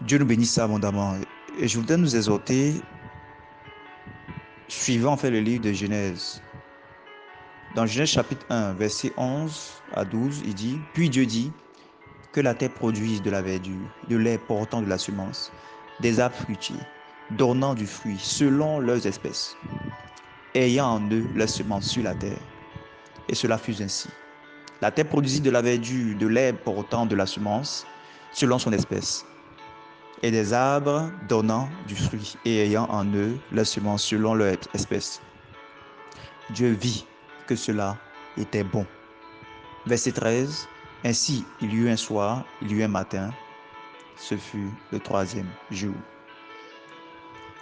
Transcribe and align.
Dieu 0.00 0.18
nous 0.18 0.26
bénisse 0.26 0.58
abondamment. 0.58 1.16
Et 1.56 1.68
je 1.68 1.78
voudrais 1.78 1.96
nous 1.96 2.16
exhorter, 2.16 2.82
suivant 4.68 5.12
en 5.12 5.16
fait 5.16 5.30
le 5.30 5.40
livre 5.40 5.62
de 5.62 5.72
Genèse. 5.72 6.42
Dans 7.74 7.86
Genèse 7.86 8.10
chapitre 8.10 8.44
1, 8.50 8.74
verset 8.74 9.12
11 9.16 9.82
à 9.94 10.04
12, 10.04 10.42
il 10.44 10.54
dit, 10.54 10.78
Puis 10.92 11.08
Dieu 11.08 11.26
dit, 11.26 11.52
que 12.32 12.42
la 12.42 12.54
terre 12.54 12.74
produise 12.74 13.22
de 13.22 13.30
la 13.30 13.40
verdure, 13.40 13.88
de 14.08 14.16
l'air 14.16 14.38
portant 14.38 14.82
de 14.82 14.86
la 14.86 14.98
semence, 14.98 15.50
des 16.00 16.20
arbres 16.20 16.36
fruitiers, 16.36 16.76
donnant 17.30 17.74
du 17.74 17.86
fruit 17.86 18.18
selon 18.18 18.78
leurs 18.78 19.06
espèces, 19.06 19.56
ayant 20.54 20.86
en 20.86 21.10
eux 21.10 21.26
la 21.34 21.46
semence 21.46 21.86
sur 21.88 22.02
la 22.02 22.14
terre. 22.14 22.38
Et 23.30 23.34
cela 23.34 23.56
fut 23.56 23.80
ainsi. 23.80 24.10
La 24.82 24.90
terre 24.90 25.08
produisit 25.08 25.40
de 25.40 25.50
la 25.50 25.62
verdure, 25.62 26.18
de 26.18 26.26
l'air 26.26 26.54
portant 26.58 27.06
de 27.06 27.16
la 27.16 27.24
semence, 27.24 27.86
selon 28.32 28.58
son 28.58 28.72
espèce, 28.74 29.24
et 30.22 30.30
des 30.30 30.52
arbres 30.52 31.10
donnant 31.28 31.68
du 31.86 31.96
fruit 31.96 32.36
et 32.44 32.64
ayant 32.64 32.88
en 32.90 33.04
eux 33.14 33.38
la 33.52 33.64
semence 33.64 34.04
selon 34.04 34.34
leur 34.34 34.56
espèce. 34.74 35.20
Dieu 36.50 36.70
vit 36.70 37.06
que 37.46 37.56
cela 37.56 37.96
était 38.36 38.64
bon. 38.64 38.86
Verset 39.86 40.12
13. 40.12 40.68
Ainsi, 41.04 41.44
il 41.60 41.72
y 41.72 41.76
eut 41.76 41.90
un 41.90 41.96
soir, 41.96 42.44
il 42.62 42.72
y 42.72 42.74
eut 42.74 42.82
un 42.82 42.88
matin. 42.88 43.30
Ce 44.16 44.36
fut 44.36 44.70
le 44.92 44.98
troisième 44.98 45.48
jour. 45.70 45.94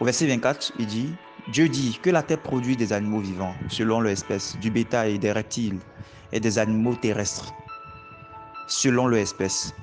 Au 0.01 0.05
verset 0.05 0.27
24, 0.27 0.73
il 0.79 0.87
dit, 0.87 1.13
Dieu 1.49 1.69
dit 1.69 1.99
que 2.03 2.11
la 2.11 2.23
terre 2.23 2.41
produit 2.41 2.77
des 2.77 2.93
animaux 2.93 3.21
vivants 3.21 3.55
selon 3.69 4.01
leur 4.01 4.13
espèce, 4.13 4.57
du 4.59 4.71
bétail, 4.71 5.19
des 5.19 5.33
reptiles 5.33 5.79
et 6.33 6.41
des 6.41 6.59
animaux 6.59 6.95
terrestres 6.95 7.53
selon 8.67 9.07
leur 9.07 9.21
espèce. 9.21 9.75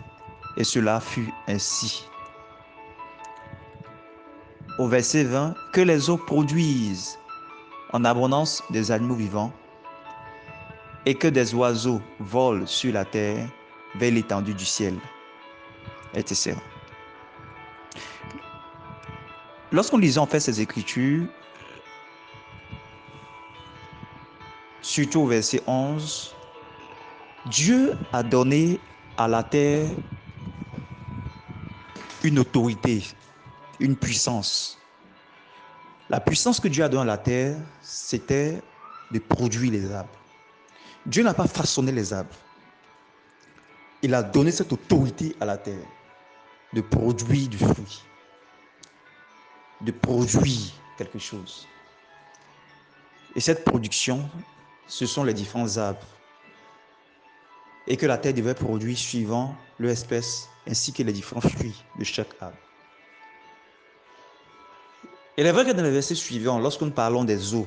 Et 0.57 0.63
cela 0.63 0.99
fut 0.99 1.31
ainsi. 1.47 2.05
Au 4.81 4.87
verset 4.87 5.25
20, 5.25 5.53
que 5.73 5.81
les 5.81 6.09
eaux 6.09 6.17
produisent 6.17 7.19
en 7.93 8.03
abondance 8.03 8.63
des 8.71 8.89
animaux 8.89 9.13
vivants 9.13 9.53
et 11.05 11.13
que 11.13 11.27
des 11.27 11.53
oiseaux 11.53 12.01
volent 12.19 12.65
sur 12.65 12.91
la 12.91 13.05
terre 13.05 13.47
vers 13.93 14.11
l'étendue 14.11 14.55
du 14.55 14.65
ciel, 14.65 14.95
etc. 16.15 16.55
Lorsqu'on 19.71 19.99
lisait 19.99 20.17
en 20.17 20.25
fait 20.25 20.39
ces 20.39 20.61
écritures, 20.61 21.27
surtout 24.81 25.19
au 25.19 25.27
verset 25.27 25.61
11, 25.67 26.35
Dieu 27.45 27.93
a 28.11 28.23
donné 28.23 28.79
à 29.15 29.27
la 29.27 29.43
terre 29.43 29.91
une 32.23 32.39
autorité, 32.39 33.03
une 33.81 33.95
puissance. 33.95 34.77
La 36.09 36.19
puissance 36.19 36.59
que 36.59 36.67
Dieu 36.67 36.83
a 36.83 36.89
donnée 36.89 37.03
à 37.03 37.05
la 37.05 37.17
terre, 37.17 37.57
c'était 37.81 38.61
de 39.11 39.19
produire 39.19 39.71
les 39.71 39.91
arbres. 39.91 40.09
Dieu 41.05 41.23
n'a 41.23 41.33
pas 41.33 41.47
façonné 41.47 41.91
les 41.91 42.13
arbres. 42.13 42.35
Il 44.03 44.13
a 44.13 44.23
donné 44.23 44.51
cette 44.51 44.71
autorité 44.71 45.35
à 45.39 45.45
la 45.45 45.57
terre 45.57 45.85
de 46.73 46.81
produire 46.81 47.49
du 47.49 47.57
fruit, 47.57 48.03
de 49.81 49.91
produire 49.91 50.71
quelque 50.97 51.19
chose. 51.19 51.67
Et 53.35 53.39
cette 53.39 53.65
production, 53.65 54.29
ce 54.87 55.05
sont 55.05 55.23
les 55.23 55.33
différents 55.33 55.77
arbres. 55.77 56.05
Et 57.87 57.97
que 57.97 58.05
la 58.05 58.17
terre 58.17 58.33
devait 58.33 58.53
produire 58.53 58.97
suivant 58.97 59.55
leur 59.79 59.91
espèce 59.91 60.47
ainsi 60.67 60.93
que 60.93 61.01
les 61.01 61.13
différents 61.13 61.41
fruits 61.41 61.83
de 61.97 62.03
chaque 62.03 62.35
arbre. 62.39 62.57
Il 65.41 65.47
est 65.47 65.51
vrai 65.53 65.65
que 65.65 65.71
dans 65.71 65.81
le 65.81 65.89
verset 65.89 66.13
suivant, 66.13 66.59
lorsque 66.59 66.81
nous 66.81 66.91
parlons 66.91 67.23
des 67.23 67.55
eaux, 67.55 67.65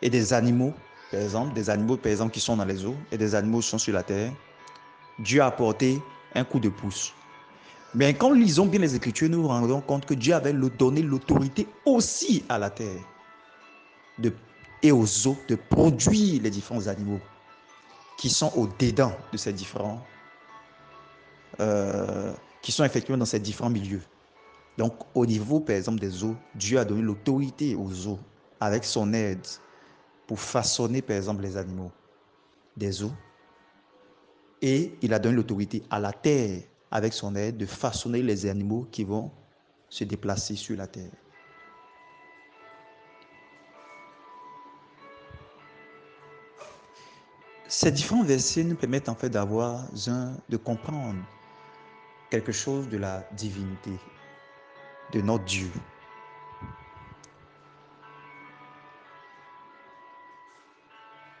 et 0.00 0.08
des 0.08 0.32
animaux, 0.32 0.72
par 1.10 1.20
exemple, 1.20 1.52
des 1.52 1.68
animaux 1.68 1.98
par 1.98 2.10
exemple 2.10 2.32
qui 2.32 2.40
sont 2.40 2.56
dans 2.56 2.64
les 2.64 2.86
eaux 2.86 2.96
et 3.12 3.18
des 3.18 3.34
animaux 3.34 3.60
qui 3.60 3.68
sont 3.68 3.76
sur 3.76 3.92
la 3.92 4.02
terre, 4.02 4.32
Dieu 5.18 5.42
a 5.42 5.46
apporté 5.48 6.00
un 6.34 6.42
coup 6.44 6.58
de 6.58 6.70
pouce. 6.70 7.12
Mais 7.94 8.14
quand 8.14 8.30
nous 8.30 8.36
lisons 8.40 8.64
bien 8.64 8.80
les 8.80 8.96
Écritures, 8.96 9.28
nous 9.28 9.42
nous 9.42 9.48
rendons 9.48 9.82
compte 9.82 10.06
que 10.06 10.14
Dieu 10.14 10.32
avait 10.32 10.54
donné 10.54 11.02
l'autorité 11.02 11.68
aussi 11.84 12.42
à 12.48 12.58
la 12.58 12.70
terre 12.70 13.02
et 14.82 14.90
aux 14.90 15.26
eaux 15.26 15.36
de 15.48 15.56
produire 15.56 16.40
les 16.42 16.50
différents 16.50 16.86
animaux 16.86 17.20
qui 18.16 18.30
sont 18.30 18.50
au-dedans 18.56 19.12
de 19.30 19.36
ces 19.36 19.52
différents, 19.52 20.02
euh, 21.60 22.32
qui 22.62 22.72
sont 22.72 22.84
effectivement 22.84 23.18
dans 23.18 23.26
ces 23.26 23.38
différents 23.38 23.68
milieux. 23.68 24.00
Donc, 24.76 24.94
au 25.14 25.24
niveau, 25.24 25.60
par 25.60 25.76
exemple, 25.76 26.00
des 26.00 26.24
eaux, 26.24 26.36
Dieu 26.54 26.78
a 26.78 26.84
donné 26.84 27.02
l'autorité 27.02 27.74
aux 27.74 28.08
eaux 28.08 28.18
avec 28.60 28.84
son 28.84 29.12
aide 29.12 29.46
pour 30.26 30.40
façonner, 30.40 31.02
par 31.02 31.16
exemple, 31.16 31.42
les 31.42 31.56
animaux 31.56 31.92
des 32.76 33.02
eaux. 33.02 33.12
Et 34.62 34.96
il 35.02 35.12
a 35.14 35.18
donné 35.18 35.36
l'autorité 35.36 35.82
à 35.90 36.00
la 36.00 36.12
terre, 36.12 36.62
avec 36.90 37.12
son 37.12 37.36
aide, 37.36 37.56
de 37.56 37.66
façonner 37.66 38.22
les 38.22 38.46
animaux 38.46 38.86
qui 38.90 39.04
vont 39.04 39.30
se 39.88 40.04
déplacer 40.04 40.56
sur 40.56 40.76
la 40.76 40.86
terre. 40.86 41.10
Ces 47.68 47.90
différents 47.90 48.22
versets 48.22 48.64
nous 48.64 48.76
permettent 48.76 49.08
en 49.08 49.14
fait 49.14 49.28
d'avoir 49.30 49.84
un, 50.06 50.36
de 50.48 50.56
comprendre 50.56 51.20
quelque 52.30 52.52
chose 52.52 52.88
de 52.88 52.96
la 52.96 53.28
divinité 53.32 53.92
de 55.14 55.20
notre 55.20 55.44
Dieu. 55.44 55.70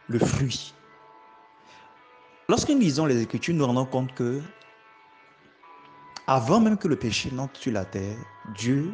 le 0.08 0.18
fruit. 0.18 0.74
Lorsque 2.48 2.68
nous 2.68 2.78
lisons 2.78 3.06
les 3.06 3.22
Écritures, 3.22 3.54
nous 3.54 3.66
rendons 3.66 3.86
compte 3.86 4.14
que, 4.14 4.42
avant 6.26 6.60
même 6.60 6.76
que 6.76 6.88
le 6.88 6.96
péché 6.96 7.30
n'entre 7.30 7.58
sur 7.58 7.72
la 7.72 7.86
terre, 7.86 8.18
Dieu 8.54 8.92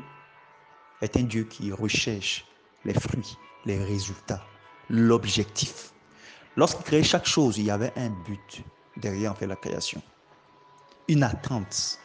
est 1.03 1.17
un 1.17 1.25
Dieu 1.25 1.45
qui 1.45 1.73
recherche 1.73 2.47
les 2.85 2.95
fruits, 2.95 3.37
les 3.65 3.83
résultats, 3.83 4.45
l'objectif. 4.89 5.93
Lorsqu'il 6.57 6.85
créait 6.85 7.03
chaque 7.03 7.27
chose, 7.27 7.59
il 7.59 7.65
y 7.65 7.71
avait 7.71 7.93
un 7.97 8.11
but 8.11 8.63
derrière 8.97 9.35
la 9.41 9.57
création, 9.57 10.01
une 11.09 11.25
attente. 11.25 11.99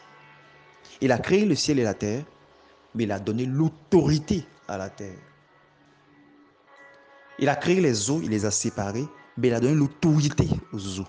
Il 1.00 1.12
a 1.12 1.18
créé 1.18 1.44
le 1.44 1.54
ciel 1.54 1.78
et 1.78 1.84
la 1.84 1.94
terre, 1.94 2.24
mais 2.96 3.04
il 3.04 3.12
a 3.12 3.20
donné 3.20 3.44
l'autorité 3.44 4.44
à 4.66 4.78
la 4.78 4.88
terre. 4.88 5.18
Il 7.38 7.48
a 7.50 7.54
créé 7.54 7.80
les 7.80 8.10
eaux, 8.10 8.20
il 8.22 8.30
les 8.30 8.46
a 8.46 8.50
séparées, 8.50 9.06
mais 9.36 9.48
il 9.48 9.54
a 9.54 9.60
donné 9.60 9.74
l'autorité 9.74 10.48
aux 10.72 11.00
eaux. 11.00 11.08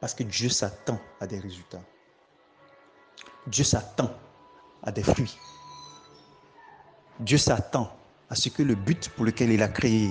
Parce 0.00 0.12
que 0.12 0.24
Dieu 0.24 0.48
s'attend 0.48 1.00
à 1.20 1.26
des 1.26 1.38
résultats. 1.38 1.82
Dieu 3.46 3.62
s'attend 3.62 4.12
à 4.82 4.90
des 4.90 5.04
fruits. 5.04 5.38
Dieu 7.20 7.38
s'attend 7.38 7.96
à 8.28 8.34
ce 8.34 8.48
que 8.48 8.62
le 8.64 8.74
but 8.74 9.08
pour 9.10 9.24
lequel 9.24 9.52
il 9.52 9.62
a 9.62 9.68
créé 9.68 10.10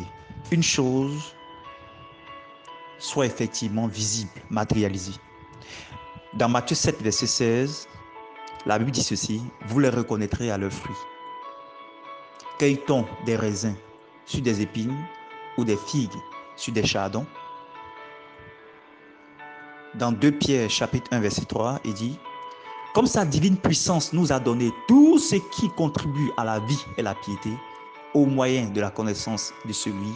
une 0.52 0.64
chose 0.64 1.36
soit 2.98 3.26
effectivement 3.26 3.88
visible, 3.88 4.32
matérialisé. 4.50 5.12
Dans 6.34 6.48
Matthieu 6.48 6.76
7, 6.76 7.02
verset 7.02 7.28
16, 7.28 7.88
la 8.66 8.80
Bible 8.80 8.92
dit 8.92 9.04
ceci, 9.04 9.42
vous 9.68 9.80
les 9.80 9.90
reconnaîtrez 9.90 10.50
à 10.50 10.58
leurs 10.58 10.72
fruits. 10.72 10.96
Cueille-t-on 12.58 13.06
des 13.26 13.36
raisins 13.36 13.76
sur 14.26 14.42
des 14.42 14.62
épines 14.62 14.96
ou 15.58 15.64
des 15.64 15.78
figues 15.78 16.18
sur 16.56 16.74
des 16.74 16.86
chardons? 16.86 17.26
Dans 19.94 20.12
2 20.12 20.32
Pierre 20.32 20.70
chapitre 20.70 21.08
1 21.12 21.20
verset 21.20 21.46
3, 21.46 21.80
il 21.86 21.94
dit 21.94 22.20
Comme 22.94 23.06
sa 23.06 23.24
divine 23.24 23.58
puissance 23.58 24.14
nous 24.14 24.32
a 24.32 24.40
donné 24.40 24.72
tout 24.88 25.20
ce 25.20 25.36
qui 25.36 25.70
contribue 25.78 26.32
à 26.38 26.44
la 26.44 26.60
vie 26.60 26.86
et 26.98 27.04
la 27.04 27.14
piété 27.14 27.52
au 28.14 28.26
moyen 28.26 28.70
de 28.70 28.82
la 28.82 28.90
connaissance 28.90 29.54
de 29.66 29.74
celui 29.74 30.14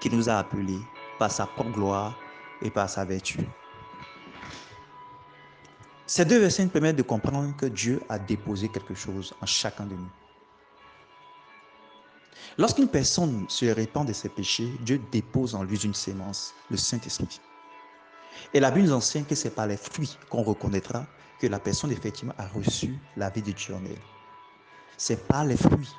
qui 0.00 0.08
nous 0.10 0.28
a 0.28 0.34
appelés 0.34 0.78
par 1.18 1.30
sa 1.30 1.46
propre 1.46 1.70
gloire 1.70 2.14
et 2.62 2.70
par 2.70 2.88
sa 2.88 3.04
vertu. 3.04 3.38
Ces 6.08 6.24
deux 6.24 6.38
versets 6.38 6.64
nous 6.64 6.70
permettent 6.70 6.96
de 6.96 7.02
comprendre 7.02 7.54
que 7.54 7.66
Dieu 7.66 8.00
a 8.08 8.18
déposé 8.18 8.70
quelque 8.70 8.94
chose 8.94 9.34
en 9.42 9.46
chacun 9.46 9.84
de 9.84 9.94
nous. 9.94 10.10
Lorsqu'une 12.56 12.88
personne 12.88 13.44
se 13.46 13.66
répand 13.66 14.08
de 14.08 14.14
ses 14.14 14.30
péchés, 14.30 14.72
Dieu 14.80 15.02
dépose 15.12 15.54
en 15.54 15.62
lui 15.62 15.76
une 15.76 15.92
sémence, 15.92 16.54
le 16.70 16.78
Saint-Esprit. 16.78 17.42
Et 18.54 18.58
la 18.58 18.70
Bible 18.70 18.86
nous 18.86 18.94
enseigne 18.94 19.26
que 19.26 19.34
c'est 19.34 19.50
par 19.50 19.66
les 19.66 19.76
fruits 19.76 20.16
qu'on 20.30 20.42
reconnaîtra 20.42 21.06
que 21.38 21.46
la 21.46 21.60
personne 21.60 21.92
effectivement 21.92 22.34
a 22.38 22.46
reçu 22.46 22.98
la 23.18 23.28
vie 23.28 23.42
de 23.42 23.52
Dieu 23.52 23.74
en 23.74 23.84
elle. 23.84 24.00
C'est 24.96 25.28
par 25.28 25.44
les 25.44 25.58
fruits. 25.58 25.94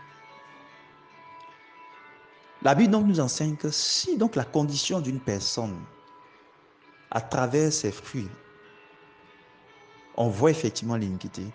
La 2.64 2.74
Bible 2.74 2.90
donc 2.90 3.06
nous 3.06 3.20
enseigne 3.20 3.56
que 3.56 3.70
si 3.70 4.18
donc 4.18 4.36
la 4.36 4.44
condition 4.44 5.02
d'une 5.02 5.20
personne, 5.20 5.80
à 7.12 7.22
travers 7.22 7.72
ses 7.72 7.92
fruits, 7.92 8.28
on 10.20 10.28
voit 10.28 10.52
effectivement 10.52 10.98
l'iniquité, 10.98 11.48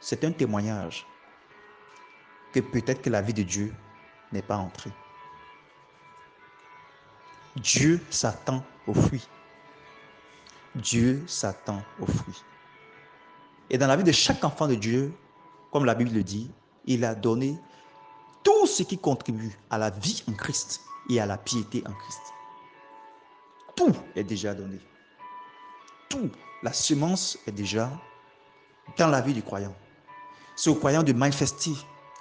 c'est 0.00 0.24
un 0.24 0.32
témoignage 0.32 1.06
que 2.52 2.60
peut-être 2.60 3.02
que 3.02 3.10
la 3.10 3.20
vie 3.20 3.34
de 3.34 3.42
Dieu 3.42 3.72
n'est 4.32 4.42
pas 4.42 4.56
entrée. 4.56 4.90
Dieu 7.56 8.00
s'attend 8.08 8.64
aux 8.86 8.94
fruits. 8.94 9.28
Dieu 10.74 11.22
s'attend 11.26 11.82
aux 12.00 12.06
fruits. 12.06 12.42
Et 13.68 13.76
dans 13.76 13.86
la 13.86 13.96
vie 13.96 14.04
de 14.04 14.12
chaque 14.12 14.42
enfant 14.42 14.66
de 14.66 14.74
Dieu, 14.74 15.12
comme 15.70 15.84
la 15.84 15.94
Bible 15.94 16.12
le 16.12 16.22
dit, 16.22 16.50
il 16.86 17.04
a 17.04 17.14
donné 17.14 17.58
tout 18.42 18.66
ce 18.66 18.82
qui 18.82 18.96
contribue 18.96 19.58
à 19.68 19.76
la 19.76 19.90
vie 19.90 20.24
en 20.28 20.32
Christ 20.32 20.80
et 21.10 21.20
à 21.20 21.26
la 21.26 21.36
piété 21.36 21.84
en 21.86 21.92
Christ. 21.92 22.22
Tout 23.76 23.94
est 24.16 24.24
déjà 24.24 24.54
donné. 24.54 24.78
Tout. 26.12 26.30
La 26.62 26.74
semence 26.74 27.38
est 27.46 27.52
déjà 27.52 27.90
dans 28.98 29.08
la 29.08 29.22
vie 29.22 29.32
du 29.32 29.42
croyant. 29.42 29.74
C'est 30.56 30.68
au 30.68 30.74
croyant 30.74 31.02
de 31.02 31.14
manifester 31.14 31.70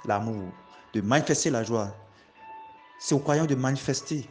l'amour, 0.06 0.50
de 0.94 1.02
manifester 1.02 1.50
la 1.50 1.66
joie. 1.66 1.94
C'est 3.00 3.14
au 3.14 3.20
croyant 3.20 3.46
de 3.46 3.54
manifester 3.54 4.30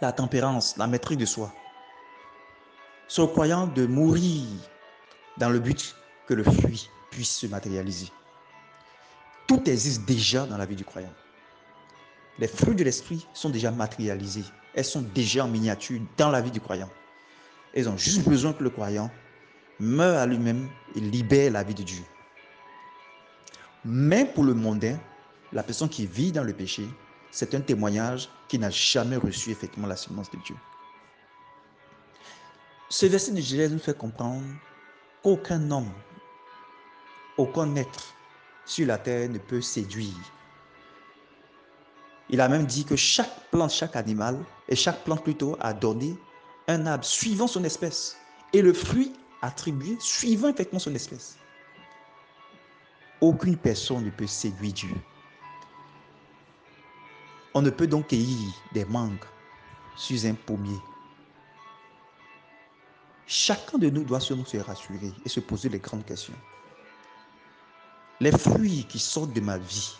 la 0.00 0.12
tempérance, 0.12 0.76
la 0.76 0.86
maîtrise 0.86 1.18
de 1.18 1.24
soi. 1.24 1.52
C'est 3.08 3.20
au 3.20 3.26
croyant 3.26 3.66
de 3.66 3.84
mourir 3.84 4.44
dans 5.38 5.50
le 5.50 5.58
but 5.58 5.96
que 6.28 6.34
le 6.34 6.44
fruit 6.44 6.88
puisse 7.10 7.36
se 7.36 7.48
matérialiser. 7.48 8.12
Tout 9.48 9.68
existe 9.68 10.04
déjà 10.04 10.46
dans 10.46 10.56
la 10.56 10.66
vie 10.66 10.76
du 10.76 10.84
croyant. 10.84 11.12
Les 12.38 12.46
fruits 12.46 12.76
de 12.76 12.84
l'esprit 12.84 13.26
sont 13.34 13.50
déjà 13.50 13.72
matérialisés. 13.72 14.44
Elles 14.72 14.84
sont 14.84 15.02
déjà 15.02 15.46
en 15.46 15.48
miniature 15.48 16.00
dans 16.16 16.30
la 16.30 16.40
vie 16.40 16.52
du 16.52 16.60
croyant. 16.60 16.88
Elles 17.74 17.88
ont 17.88 17.96
juste 17.96 18.28
besoin 18.28 18.52
que 18.52 18.62
le 18.62 18.70
croyant 18.70 19.10
meure 19.78 20.18
à 20.18 20.26
lui-même 20.26 20.68
et 20.94 21.00
libère 21.00 21.52
la 21.52 21.62
vie 21.62 21.74
de 21.74 21.82
Dieu. 21.82 22.04
Mais 23.84 24.24
pour 24.24 24.44
le 24.44 24.54
mondain, 24.54 24.98
la 25.52 25.62
personne 25.62 25.88
qui 25.88 26.06
vit 26.06 26.32
dans 26.32 26.44
le 26.44 26.52
péché, 26.52 26.86
c'est 27.30 27.54
un 27.54 27.60
témoignage 27.60 28.28
qui 28.48 28.58
n'a 28.58 28.70
jamais 28.70 29.16
reçu 29.16 29.50
effectivement 29.50 29.88
la 29.88 29.96
semence 29.96 30.30
de 30.30 30.38
Dieu. 30.38 30.56
Ce 32.88 33.06
verset 33.06 33.32
de 33.32 33.40
Jésus 33.40 33.72
nous 33.72 33.80
fait 33.80 33.96
comprendre 33.96 34.44
qu'aucun 35.22 35.70
homme, 35.70 35.90
aucun 37.38 37.74
être 37.76 38.14
sur 38.66 38.86
la 38.86 38.98
terre 38.98 39.30
ne 39.30 39.38
peut 39.38 39.62
séduire. 39.62 40.12
Il 42.28 42.40
a 42.40 42.48
même 42.48 42.66
dit 42.66 42.84
que 42.84 42.96
chaque 42.96 43.50
plante, 43.50 43.70
chaque 43.70 43.96
animal, 43.96 44.38
et 44.68 44.76
chaque 44.76 45.02
plante 45.04 45.24
plutôt, 45.24 45.56
a 45.60 45.72
donné 45.72 46.16
un 46.68 46.86
arbre 46.86 47.04
suivant 47.04 47.46
son 47.46 47.64
espèce. 47.64 48.16
Et 48.52 48.62
le 48.62 48.72
fruit 48.72 49.12
attribué 49.40 49.96
suivant 50.00 50.48
effectivement 50.48 50.78
son 50.78 50.94
espèce. 50.94 51.38
Aucune 53.20 53.56
personne 53.56 54.04
ne 54.04 54.10
peut 54.10 54.26
séduire 54.26 54.72
Dieu. 54.72 54.94
On 57.54 57.62
ne 57.62 57.70
peut 57.70 57.86
donc 57.86 58.08
cueillir 58.08 58.52
des 58.72 58.84
mangues 58.84 59.24
sur 59.96 60.24
un 60.28 60.34
pommier. 60.34 60.78
Chacun 63.26 63.78
de 63.78 63.88
nous 63.88 64.04
doit 64.04 64.20
se 64.20 64.34
rassurer 64.58 65.12
et 65.24 65.28
se 65.28 65.40
poser 65.40 65.68
les 65.68 65.78
grandes 65.78 66.04
questions. 66.04 66.34
Les 68.20 68.32
fruits 68.32 68.86
qui 68.88 68.98
sortent 68.98 69.32
de 69.32 69.40
ma 69.40 69.58
vie 69.58 69.96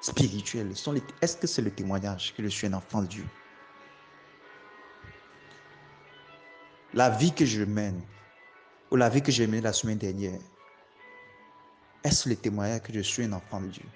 spirituelle, 0.00 0.76
sont 0.76 0.94
est-ce 1.20 1.36
que 1.36 1.46
c'est 1.46 1.62
le 1.62 1.70
témoignage 1.70 2.34
que 2.34 2.42
je 2.42 2.48
suis 2.48 2.66
un 2.66 2.74
enfant 2.74 3.02
de 3.02 3.06
Dieu? 3.06 3.24
La 6.94 7.08
vie 7.08 7.32
que 7.32 7.46
je 7.46 7.64
mène, 7.64 8.02
ou 8.90 8.96
la 8.96 9.08
vie 9.08 9.22
que 9.22 9.32
j'ai 9.32 9.46
menée 9.46 9.62
la 9.62 9.72
semaine 9.72 9.96
dernière, 9.96 10.38
est-ce 12.04 12.28
le 12.28 12.36
témoignage 12.36 12.82
que 12.82 12.92
je 12.92 13.00
suis 13.00 13.24
un 13.24 13.32
enfant 13.32 13.60
de 13.60 13.68
Dieu? 13.68 13.86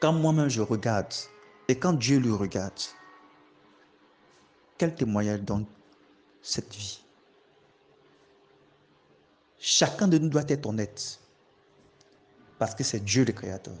Quand 0.00 0.14
moi-même 0.14 0.48
je 0.48 0.62
regarde 0.62 1.12
et 1.68 1.78
quand 1.78 1.92
Dieu 1.92 2.18
le 2.18 2.34
regarde, 2.34 2.80
quel 4.78 4.94
témoignage 4.94 5.42
donne 5.42 5.66
cette 6.40 6.74
vie? 6.74 7.02
Chacun 9.58 10.08
de 10.08 10.18
nous 10.18 10.28
doit 10.28 10.48
être 10.48 10.66
honnête 10.66 11.20
parce 12.58 12.74
que 12.74 12.82
c'est 12.82 13.00
Dieu 13.00 13.24
le 13.24 13.32
Créateur. 13.32 13.76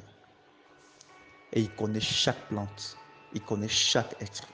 Et 1.52 1.60
il 1.60 1.74
connaît 1.74 2.00
chaque 2.00 2.48
plante, 2.48 2.96
il 3.32 3.40
connaît 3.42 3.68
chaque 3.68 4.14
être. 4.20 4.46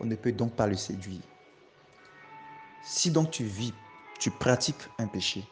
On 0.00 0.04
ne 0.04 0.14
peut 0.14 0.32
donc 0.32 0.54
pas 0.54 0.66
le 0.66 0.76
séduire. 0.76 1.22
Si 2.82 3.10
donc 3.10 3.30
tu 3.30 3.44
vis, 3.44 3.74
tu 4.18 4.30
pratiques 4.30 4.88
un 4.98 5.06
péché, 5.06 5.44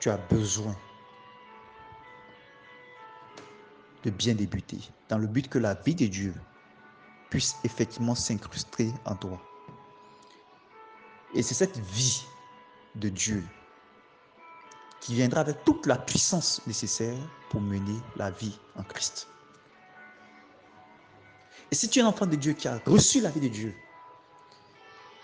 tu 0.00 0.10
as 0.10 0.16
besoin 0.16 0.76
de 4.04 4.10
bien 4.10 4.34
débuter 4.34 4.78
dans 5.08 5.18
le 5.18 5.26
but 5.26 5.48
que 5.48 5.58
la 5.58 5.74
vie 5.74 5.94
de 5.94 6.06
Dieu 6.06 6.34
puisse 7.30 7.56
effectivement 7.64 8.14
s'incruster 8.14 8.92
en 9.06 9.16
toi. 9.16 9.40
Et 11.34 11.42
c'est 11.42 11.54
cette 11.54 11.78
vie 11.78 12.24
de 12.94 13.08
Dieu 13.08 13.42
qui 15.00 15.14
viendra 15.14 15.40
avec 15.40 15.64
toute 15.64 15.86
la 15.86 15.96
puissance 15.96 16.64
nécessaire 16.66 17.18
pour 17.50 17.60
mener 17.60 17.98
la 18.16 18.30
vie 18.30 18.58
en 18.76 18.82
Christ. 18.84 19.28
Et 21.70 21.74
si 21.74 21.88
tu 21.88 21.98
es 21.98 22.02
un 22.02 22.06
enfant 22.06 22.26
de 22.26 22.36
Dieu 22.36 22.52
qui 22.52 22.68
a 22.68 22.80
reçu 22.86 23.20
la 23.20 23.30
vie 23.30 23.40
de 23.40 23.48
Dieu 23.48 23.74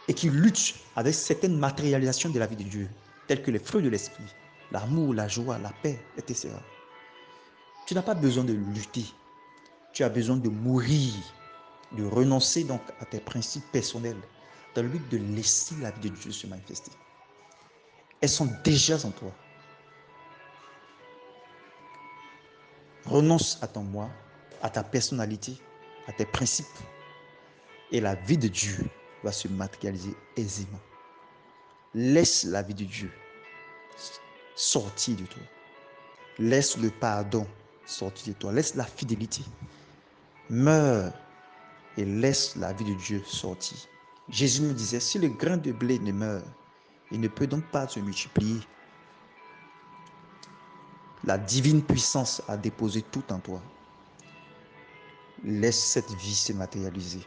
et 0.08 0.14
qui 0.14 0.30
lutte 0.30 0.74
avec 0.96 1.14
certaines 1.14 1.56
matérialisations 1.56 2.30
de 2.30 2.38
la 2.38 2.46
vie 2.46 2.56
de 2.56 2.64
Dieu, 2.64 2.88
telles 3.26 3.42
que 3.42 3.50
les 3.50 3.58
fruits 3.58 3.82
de 3.82 3.88
l'esprit, 3.88 4.24
l'amour, 4.72 5.14
la 5.14 5.28
joie, 5.28 5.58
la 5.58 5.70
paix, 5.82 6.00
etc. 6.16 6.50
Tu 7.86 7.94
n'as 7.94 8.02
pas 8.02 8.14
besoin 8.14 8.44
de 8.44 8.52
lutter. 8.52 9.04
Tu 9.92 10.02
as 10.04 10.08
besoin 10.08 10.36
de 10.36 10.48
mourir, 10.48 11.12
de 11.92 12.04
renoncer 12.04 12.64
donc 12.64 12.82
à 13.00 13.04
tes 13.04 13.20
principes 13.20 13.70
personnels 13.72 14.20
dans 14.74 14.82
le 14.82 14.88
but 14.88 15.08
de 15.08 15.18
laisser 15.34 15.74
la 15.80 15.90
vie 15.90 16.10
de 16.10 16.14
Dieu 16.14 16.30
se 16.30 16.46
manifester. 16.46 16.92
Elles 18.20 18.28
sont 18.28 18.48
déjà 18.62 18.96
en 19.04 19.10
toi. 19.10 19.32
Renonce 23.06 23.58
à 23.62 23.66
ton 23.66 23.82
moi, 23.82 24.10
à 24.62 24.70
ta 24.70 24.84
personnalité, 24.84 25.56
à 26.06 26.12
tes 26.12 26.26
principes. 26.26 26.66
Et 27.92 28.00
la 28.00 28.14
vie 28.14 28.38
de 28.38 28.48
Dieu 28.48 28.86
va 29.24 29.32
se 29.32 29.48
matérialiser 29.48 30.14
aisément. 30.36 30.80
Laisse 31.94 32.44
la 32.44 32.62
vie 32.62 32.74
de 32.74 32.84
Dieu 32.84 33.10
sortir 34.54 35.16
de 35.16 35.24
toi. 35.24 35.42
Laisse 36.38 36.76
le 36.76 36.90
pardon 36.90 37.46
sortir 37.84 38.34
de 38.34 38.38
toi. 38.38 38.52
Laisse 38.52 38.74
la 38.74 38.84
fidélité. 38.84 39.42
Meurs 40.48 41.12
et 41.96 42.04
laisse 42.04 42.56
la 42.56 42.72
vie 42.72 42.84
de 42.84 42.94
Dieu 42.94 43.22
sortir. 43.26 43.78
Jésus 44.28 44.62
nous 44.62 44.72
disait, 44.72 45.00
si 45.00 45.18
le 45.18 45.28
grain 45.28 45.56
de 45.56 45.72
blé 45.72 45.98
ne 45.98 46.12
meurt, 46.12 46.44
il 47.10 47.20
ne 47.20 47.28
peut 47.28 47.46
donc 47.46 47.64
pas 47.70 47.88
se 47.88 47.98
multiplier. 47.98 48.60
La 51.24 51.36
divine 51.36 51.82
puissance 51.82 52.42
a 52.48 52.56
déposé 52.56 53.02
tout 53.02 53.24
en 53.32 53.40
toi. 53.40 53.60
Laisse 55.44 55.82
cette 55.82 56.12
vie 56.12 56.34
se 56.34 56.52
matérialiser 56.52 57.26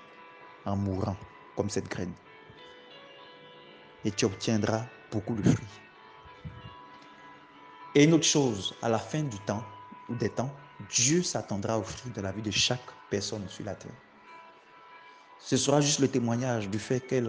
en 0.65 0.75
mourant 0.75 1.17
comme 1.55 1.69
cette 1.69 1.89
graine. 1.89 2.13
Et 4.05 4.11
tu 4.11 4.25
obtiendras 4.25 4.85
beaucoup 5.11 5.35
de 5.35 5.43
fruits. 5.43 5.81
Et 7.95 8.03
une 8.03 8.13
autre 8.13 8.25
chose, 8.25 8.75
à 8.81 8.89
la 8.89 8.99
fin 8.99 9.23
du 9.23 9.37
temps, 9.39 9.63
ou 10.09 10.15
des 10.15 10.29
temps, 10.29 10.53
Dieu 10.89 11.23
s'attendra 11.23 11.77
au 11.77 11.83
fruit 11.83 12.11
de 12.11 12.21
la 12.21 12.31
vie 12.31 12.41
de 12.41 12.51
chaque 12.51 12.85
personne 13.09 13.47
sur 13.47 13.65
la 13.65 13.75
terre. 13.75 13.91
Ce 15.39 15.57
sera 15.57 15.81
juste 15.81 15.99
le 15.99 16.07
témoignage 16.07 16.69
du 16.69 16.79
fait 16.79 16.99
que, 17.01 17.19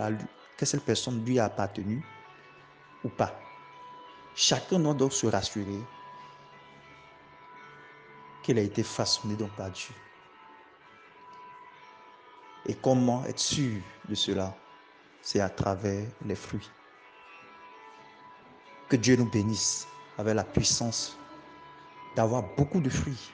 que 0.57 0.67
cette 0.67 0.85
personne 0.85 1.25
lui 1.25 1.39
a 1.39 1.47
appartenu 1.47 2.05
ou 3.05 3.09
pas. 3.09 3.39
Chacun 4.35 4.79
doit 4.79 4.95
donc 4.95 5.13
se 5.13 5.27
rassurer 5.27 5.81
qu'elle 8.43 8.59
a 8.59 8.63
été 8.63 8.83
façonnée 8.83 9.37
donc 9.37 9.51
par 9.57 9.71
Dieu. 9.71 9.95
Et 12.67 12.75
comment 12.75 13.25
être 13.27 13.39
sûr 13.39 13.81
de 14.09 14.15
cela? 14.15 14.57
C'est 15.23 15.41
à 15.41 15.49
travers 15.49 16.07
les 16.27 16.35
fruits. 16.35 16.71
Que 18.89 18.97
Dieu 18.97 19.17
nous 19.17 19.29
bénisse 19.31 19.87
avec 20.19 20.35
la 20.35 20.45
puissance 20.45 21.17
d'avoir 22.17 22.43
beaucoup 22.57 22.81
de 22.81 22.91
fruits 22.91 23.31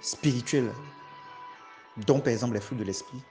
spirituels, 0.00 0.72
dont 2.06 2.20
par 2.20 2.32
exemple 2.32 2.54
les 2.54 2.60
fruits 2.60 2.78
de 2.78 2.84
l'esprit, 2.84 3.22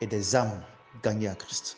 et 0.00 0.06
des 0.06 0.36
âmes 0.36 0.62
gagnées 1.02 1.28
à 1.28 1.34
Christ. 1.34 1.76